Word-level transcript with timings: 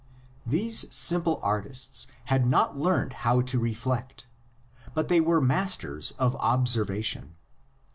These 0.47 0.91
simple 0.91 1.39
artists 1.43 2.07
had 2.25 2.47
not 2.47 2.75
learned 2.75 3.13
how 3.21 3.41
to 3.41 3.59
reflect; 3.59 4.25
but 4.95 5.09
they 5.09 5.21
were 5.21 5.39
masters 5.39 6.09
of 6.17 6.35
observation. 6.37 7.35